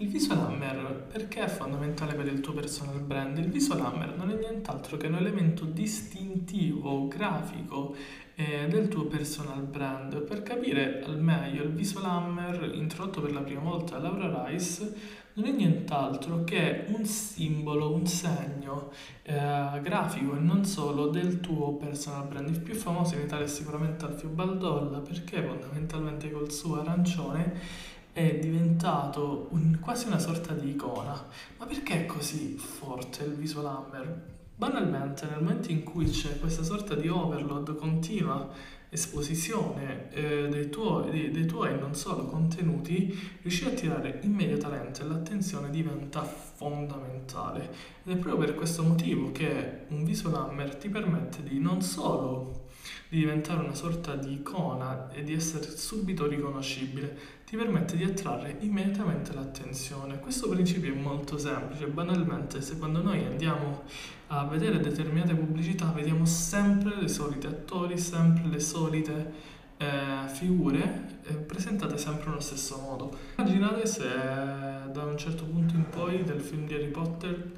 Il 0.00 0.08
visual 0.08 0.38
hammer 0.38 1.08
perché 1.12 1.44
è 1.44 1.46
fondamentale 1.46 2.14
per 2.14 2.26
il 2.26 2.40
tuo 2.40 2.54
personal 2.54 3.00
brand? 3.00 3.36
Il 3.36 3.50
visual 3.50 3.80
hammer 3.80 4.16
non 4.16 4.30
è 4.30 4.34
nient'altro 4.34 4.96
che 4.96 5.08
un 5.08 5.16
elemento 5.16 5.66
distintivo, 5.66 7.06
grafico 7.06 7.94
eh, 8.34 8.66
del 8.66 8.88
tuo 8.88 9.04
personal 9.04 9.60
brand. 9.60 10.22
Per 10.22 10.42
capire 10.42 11.02
al 11.04 11.20
meglio, 11.20 11.64
il 11.64 11.72
visual 11.72 12.06
hammer 12.06 12.70
introdotto 12.72 13.20
per 13.20 13.32
la 13.32 13.42
prima 13.42 13.60
volta 13.60 13.98
da 13.98 14.08
Laura 14.08 14.46
Rice 14.46 15.18
non 15.34 15.44
è 15.44 15.50
nient'altro 15.50 16.44
che 16.44 16.86
un 16.88 17.04
simbolo, 17.04 17.92
un 17.92 18.06
segno 18.06 18.92
eh, 19.22 19.80
grafico 19.82 20.34
e 20.34 20.38
non 20.38 20.64
solo 20.64 21.08
del 21.08 21.40
tuo 21.40 21.74
personal 21.74 22.26
brand. 22.26 22.48
Il 22.48 22.60
più 22.60 22.74
famoso 22.74 23.16
in 23.16 23.24
Italia 23.24 23.44
è 23.44 23.48
sicuramente 23.48 24.06
Alfio 24.06 24.30
Baldolla 24.30 25.00
perché 25.00 25.42
fondamentalmente 25.42 26.30
col 26.30 26.50
suo 26.50 26.80
arancione 26.80 27.98
è 28.20 28.38
diventato 28.38 29.48
un, 29.50 29.78
quasi 29.80 30.06
una 30.06 30.18
sorta 30.18 30.52
di 30.52 30.70
icona. 30.70 31.24
Ma 31.58 31.66
perché 31.66 32.02
è 32.02 32.06
così 32.06 32.56
forte 32.56 33.24
il 33.24 33.34
visual 33.34 33.66
hammer? 33.66 34.38
Banalmente, 34.54 35.26
nel 35.26 35.42
momento 35.42 35.70
in 35.70 35.82
cui 35.82 36.04
c'è 36.04 36.38
questa 36.38 36.62
sorta 36.62 36.94
di 36.94 37.08
overload 37.08 37.76
continua 37.76 38.78
esposizione 38.90 40.10
eh, 40.10 40.48
dei, 40.48 40.68
tuoi, 40.68 41.10
dei, 41.10 41.30
dei 41.30 41.46
tuoi 41.46 41.78
non 41.78 41.94
solo 41.94 42.26
contenuti, 42.26 43.16
riuscire 43.40 43.70
a 43.70 43.72
attirare 43.72 44.20
immediatamente 44.24 45.04
l'attenzione 45.04 45.70
diventa 45.70 46.22
fondamentale. 46.22 47.70
Ed 48.04 48.12
è 48.12 48.16
proprio 48.16 48.36
per 48.36 48.54
questo 48.54 48.82
motivo 48.82 49.30
che 49.32 49.86
un 49.88 50.04
visual 50.04 50.34
hammer 50.34 50.74
ti 50.74 50.88
permette 50.88 51.42
di 51.42 51.58
non 51.58 51.80
solo 51.80 52.68
di 53.08 53.18
diventare 53.18 53.62
una 53.62 53.74
sorta 53.74 54.14
di 54.14 54.32
icona 54.32 55.10
e 55.10 55.22
di 55.22 55.34
essere 55.34 55.76
subito 55.76 56.26
riconoscibile, 56.26 57.38
ti 57.44 57.56
permette 57.56 57.96
di 57.96 58.04
attrarre 58.04 58.56
immediatamente 58.60 59.32
l'attenzione. 59.32 60.20
Questo 60.20 60.48
principio 60.48 60.92
è 60.92 60.96
molto 60.96 61.36
semplice, 61.36 61.86
banalmente 61.86 62.62
secondo 62.62 63.02
noi 63.02 63.24
andiamo 63.24 63.82
a 64.28 64.44
vedere 64.44 64.78
determinate 64.78 65.34
pubblicità, 65.34 65.90
vediamo 65.90 66.24
sempre 66.24 66.94
i 67.02 67.08
soliti 67.08 67.46
attori, 67.48 67.98
sempre 67.98 68.48
le 68.48 68.60
solite 68.60 69.32
eh, 69.78 70.28
figure 70.28 71.18
eh, 71.24 71.34
presentate 71.34 71.98
sempre 71.98 72.28
nello 72.28 72.40
stesso 72.40 72.78
modo. 72.78 73.16
Immaginate 73.36 73.86
se 73.86 74.04
da 74.04 75.04
un 75.04 75.16
certo 75.16 75.44
punto 75.44 75.74
in 75.74 75.88
poi 75.88 76.22
del 76.22 76.40
film 76.40 76.66
di 76.66 76.74
Harry 76.74 76.90
Potter 76.90 77.50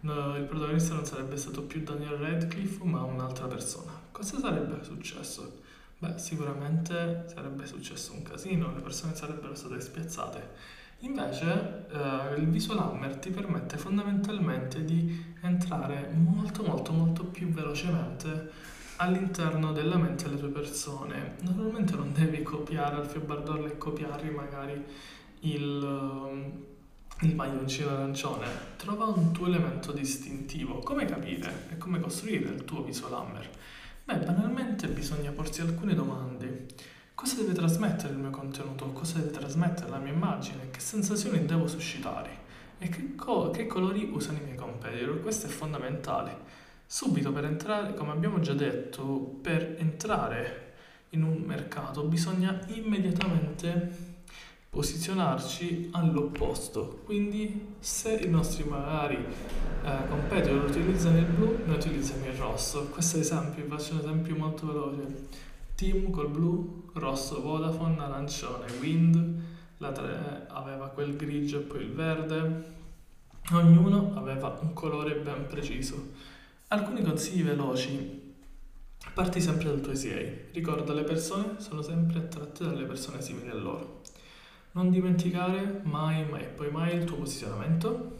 no, 0.00 0.36
il 0.36 0.44
protagonista 0.44 0.94
non 0.94 1.04
sarebbe 1.04 1.36
stato 1.36 1.62
più 1.62 1.82
Daniel 1.82 2.16
Radcliffe 2.16 2.84
ma 2.84 3.02
un'altra 3.02 3.46
persona. 3.46 3.92
Cosa 4.10 4.38
sarebbe 4.38 4.82
successo? 4.82 5.62
Beh, 5.98 6.18
sicuramente 6.18 7.26
sarebbe 7.26 7.66
successo 7.66 8.14
un 8.14 8.22
casino, 8.22 8.72
le 8.74 8.80
persone 8.80 9.14
sarebbero 9.14 9.54
state 9.54 9.80
spiazzate. 9.80 10.78
Invece 11.00 11.86
eh, 11.90 12.34
il 12.38 12.46
visual 12.48 12.78
hammer 12.78 13.16
ti 13.16 13.30
permette 13.30 13.76
fondamentalmente 13.78 14.84
di 14.84 15.34
entrare 15.42 16.10
molto 16.14 16.62
molto 16.62 16.92
molto 16.92 17.24
più 17.24 17.48
velocemente 17.48 18.50
all'interno 18.96 19.72
della 19.72 19.96
mente 19.96 20.24
delle 20.24 20.38
tue 20.38 20.48
persone. 20.48 21.36
Naturalmente 21.40 21.94
non 21.96 22.12
devi 22.12 22.42
copiare 22.42 22.96
Alfio 22.96 23.20
Bardollo 23.20 23.66
e 23.66 23.78
copiare 23.78 24.30
magari 24.30 24.84
il 25.40 26.68
il 27.22 27.34
maglioncino 27.34 27.90
arancione, 27.90 28.46
trova 28.76 29.04
un 29.04 29.32
tuo 29.32 29.46
elemento 29.46 29.92
distintivo. 29.92 30.78
Come 30.78 31.04
capire 31.04 31.66
e 31.70 31.76
come 31.76 32.00
costruire 32.00 32.48
il 32.48 32.64
tuo 32.64 32.82
visual 32.82 33.12
hammer? 33.12 33.48
Beh, 34.04 34.16
banalmente 34.16 34.88
bisogna 34.88 35.30
porsi 35.30 35.60
alcune 35.60 35.94
domande. 35.94 36.66
Cosa 37.14 37.36
deve 37.36 37.52
trasmettere 37.52 38.14
il 38.14 38.18
mio 38.18 38.30
contenuto? 38.30 38.86
Cosa 38.92 39.18
deve 39.18 39.32
trasmettere 39.32 39.90
la 39.90 39.98
mia 39.98 40.12
immagine? 40.12 40.70
Che 40.70 40.80
sensazioni 40.80 41.44
devo 41.44 41.66
suscitare? 41.66 42.38
E 42.78 42.88
che, 42.88 43.14
co- 43.14 43.50
che 43.50 43.66
colori 43.66 44.08
usano 44.10 44.38
i 44.38 44.42
miei 44.42 44.56
competitor? 44.56 45.20
Questo 45.20 45.46
è 45.46 45.50
fondamentale. 45.50 46.38
Subito 46.86 47.30
per 47.32 47.44
entrare, 47.44 47.92
come 47.92 48.12
abbiamo 48.12 48.40
già 48.40 48.54
detto, 48.54 49.38
per 49.42 49.76
entrare 49.78 50.68
in 51.10 51.22
un 51.22 51.42
mercato 51.44 52.02
bisogna 52.04 52.58
immediatamente 52.68 54.09
posizionarci 54.70 55.88
all'opposto. 55.92 57.00
Quindi 57.04 57.74
se 57.80 58.14
i 58.14 58.28
nostri 58.28 58.62
magari 58.64 59.16
eh, 59.16 60.08
competitor 60.08 60.64
utilizzano 60.64 61.18
il 61.18 61.24
blu, 61.24 61.58
noi 61.66 61.74
utilizziamo 61.74 62.24
il 62.26 62.34
rosso. 62.34 62.86
Questo 62.86 63.18
esempio, 63.18 63.64
vi 63.64 63.68
faccio 63.68 63.94
un 63.94 63.98
esempio 63.98 64.36
molto 64.36 64.66
veloce. 64.66 65.28
Team 65.74 66.10
col 66.10 66.28
blu, 66.28 66.90
rosso 66.94 67.40
Vodafone, 67.40 68.00
arancione 68.00 68.70
Wind, 68.80 69.40
la 69.78 69.92
3 69.92 70.46
aveva 70.48 70.88
quel 70.88 71.16
grigio 71.16 71.58
e 71.58 71.62
poi 71.62 71.82
il 71.82 71.92
verde. 71.92 72.78
Ognuno 73.52 74.12
aveva 74.14 74.56
un 74.60 74.72
colore 74.72 75.16
ben 75.16 75.46
preciso. 75.48 76.12
Alcuni 76.68 77.02
consigli 77.02 77.42
veloci. 77.42 78.28
Parti 79.14 79.40
sempre 79.40 79.68
dal 79.68 79.80
tuo 79.80 79.94
SEA. 79.94 80.30
Ricorda, 80.52 80.92
le 80.92 81.02
persone 81.02 81.54
sono 81.58 81.82
sempre 81.82 82.18
attratte 82.18 82.64
dalle 82.64 82.84
persone 82.84 83.20
simili 83.20 83.48
a 83.48 83.54
loro. 83.54 83.99
Non 84.72 84.88
dimenticare 84.88 85.80
mai, 85.82 86.24
mai 86.28 86.42
e 86.42 86.46
poi 86.46 86.70
mai 86.70 86.94
il 86.94 87.02
tuo 87.02 87.16
posizionamento. 87.16 88.18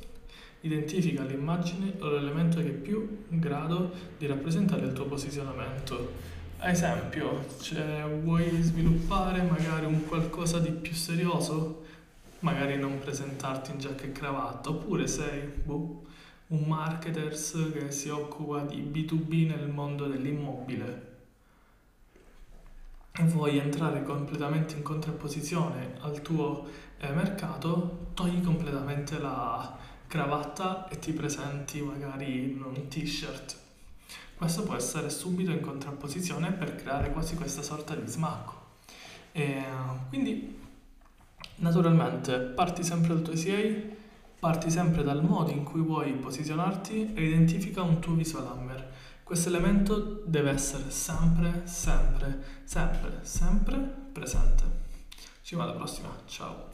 Identifica 0.62 1.22
l'immagine 1.22 1.94
o 2.00 2.08
l'elemento 2.08 2.58
che 2.58 2.70
è 2.70 2.72
più 2.72 3.24
in 3.28 3.38
grado 3.38 3.92
di 4.18 4.26
rappresentare 4.26 4.84
il 4.84 4.92
tuo 4.92 5.04
posizionamento. 5.04 6.12
Ad 6.58 6.70
esempio, 6.70 7.46
cioè, 7.60 8.04
vuoi 8.20 8.60
sviluppare 8.62 9.42
magari 9.42 9.86
un 9.86 10.04
qualcosa 10.08 10.58
di 10.58 10.72
più 10.72 10.92
serioso? 10.92 11.84
Magari 12.40 12.76
non 12.76 12.98
presentarti 12.98 13.70
in 13.70 13.78
giacca 13.78 14.04
e 14.04 14.12
cravatta, 14.12 14.70
oppure 14.70 15.06
sei 15.06 15.42
boh, 15.62 16.02
un 16.48 16.64
marketers 16.66 17.70
che 17.72 17.92
si 17.92 18.08
occupa 18.08 18.62
di 18.62 18.82
B2B 18.82 19.46
nel 19.46 19.68
mondo 19.68 20.08
dell'immobile 20.08 21.09
e 23.20 23.25
vuoi 23.25 23.58
entrare 23.58 24.03
completamente 24.03 24.76
in 24.76 24.82
contrapposizione 24.82 25.97
al 26.00 26.22
tuo 26.22 26.66
eh, 26.98 27.10
mercato, 27.10 28.08
togli 28.14 28.42
completamente 28.42 29.19
la 29.19 29.76
cravatta 30.06 30.88
e 30.88 30.98
ti 30.98 31.12
presenti 31.12 31.82
magari 31.82 32.53
in 32.53 32.62
un 32.62 32.88
t-shirt. 32.88 33.59
Questo 34.36 34.62
può 34.62 34.75
essere 34.75 35.10
subito 35.10 35.50
in 35.50 35.60
contrapposizione 35.60 36.53
per 36.53 36.76
creare 36.76 37.12
quasi 37.12 37.34
questa 37.34 37.60
sorta 37.60 37.94
di 37.94 38.09
smacco. 38.09 38.54
E, 39.32 39.64
quindi, 40.09 40.59
naturalmente, 41.56 42.38
parti 42.38 42.82
sempre 42.82 43.09
dal 43.09 43.22
tuo 43.22 43.36
SEA, 43.36 43.82
parti 44.38 44.70
sempre 44.70 45.03
dal 45.03 45.22
modo 45.22 45.50
in 45.50 45.62
cui 45.62 45.82
vuoi 45.82 46.12
posizionarti 46.14 47.12
e 47.12 47.26
identifica 47.26 47.82
un 47.82 48.00
tuo 48.00 48.14
visual 48.14 48.47
hammer 48.47 48.91
questo 49.30 49.48
elemento 49.48 50.24
deve 50.26 50.50
essere 50.50 50.91
sempre, 50.91 51.62
sempre, 51.62 52.42
sempre, 52.64 53.20
sempre 53.22 53.78
presente. 54.12 54.64
Ci 55.41 55.54
vediamo 55.54 55.62
alla 55.62 55.74
prossima, 55.74 56.08
ciao. 56.26 56.69